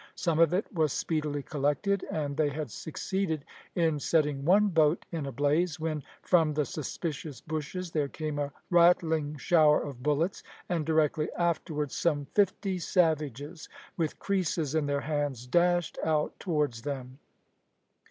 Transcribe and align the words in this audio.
Some 0.15 0.39
of 0.39 0.51
it 0.51 0.65
was 0.73 0.91
speedily 0.93 1.43
collected, 1.43 2.03
and 2.09 2.35
they 2.35 2.49
had 2.49 2.71
succeeded 2.71 3.45
in 3.75 3.99
setting 3.99 4.43
one 4.45 4.69
boat 4.69 5.05
in 5.11 5.27
a 5.27 5.31
blaze 5.31 5.79
when, 5.79 6.01
from 6.23 6.55
the 6.55 6.65
suspicious 6.65 7.39
bushes, 7.39 7.91
there 7.91 8.07
came 8.07 8.39
a 8.39 8.51
rattling 8.71 9.37
shower 9.37 9.79
of 9.79 10.01
bullets, 10.01 10.41
and 10.67 10.87
directly 10.87 11.29
afterwards 11.33 11.95
some 11.95 12.25
fifty 12.33 12.79
savages, 12.79 13.69
with 13.95 14.17
creeses 14.17 14.73
in 14.73 14.87
their 14.87 15.01
hands, 15.01 15.45
dashed 15.45 15.99
out 16.03 16.33
towards 16.39 16.81
them. 16.81 17.19